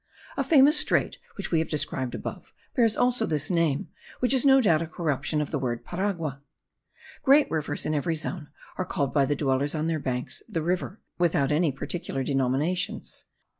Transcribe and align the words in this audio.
A 0.35 0.43
famous 0.43 0.79
strait, 0.79 1.19
which 1.37 1.51
we 1.51 1.59
have 1.59 1.69
described 1.69 2.15
above, 2.15 2.53
bears 2.75 2.97
also 2.97 3.27
this 3.27 3.51
name, 3.51 3.89
which 4.19 4.33
is 4.33 4.43
no 4.43 4.59
doubt 4.59 4.81
a 4.81 4.87
corruption 4.87 5.41
of 5.41 5.51
the 5.51 5.59
word 5.59 5.85
Paragua. 5.85 6.41
Great 7.21 7.51
rivers 7.51 7.85
in 7.85 7.93
every 7.93 8.15
zone 8.15 8.49
are 8.79 8.83
called 8.85 9.13
by 9.13 9.25
the 9.25 9.35
dwellers 9.35 9.75
on 9.75 9.85
their 9.85 9.99
banks 9.99 10.41
the 10.49 10.63
river, 10.63 10.99
without 11.19 11.51
any 11.51 11.71
particular 11.71 12.23
denominations. 12.23 13.25